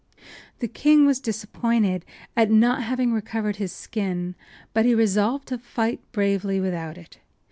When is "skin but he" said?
3.71-4.95